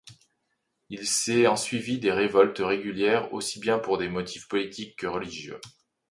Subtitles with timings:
[0.89, 5.61] Il s'est ensuivi des révoltes régulières aussi bien pour des motifs politiques que religieux.